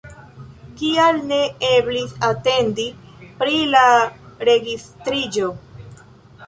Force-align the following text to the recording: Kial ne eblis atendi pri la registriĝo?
Kial 0.79 1.19
ne 1.31 1.37
eblis 1.67 2.15
atendi 2.29 2.87
pri 3.43 3.61
la 3.77 3.85
registriĝo? 4.53 5.55